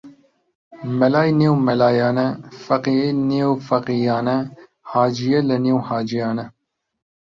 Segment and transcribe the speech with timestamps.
[0.99, 2.27] مەلای نێو مەلایانە
[2.65, 4.37] فەقێی نێو فەقێیانە
[4.91, 6.45] حاجیە لە نێو حاجیانە